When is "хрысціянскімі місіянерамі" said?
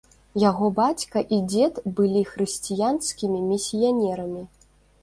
2.31-4.43